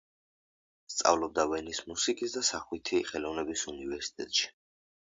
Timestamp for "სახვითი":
2.51-3.05